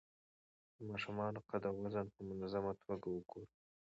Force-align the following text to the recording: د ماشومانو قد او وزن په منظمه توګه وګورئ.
د 0.77 0.79
ماشومانو 0.91 1.39
قد 1.49 1.61
او 1.69 1.75
وزن 1.83 2.05
په 2.13 2.19
منظمه 2.29 2.71
توګه 2.83 3.07
وګورئ. 3.11 3.47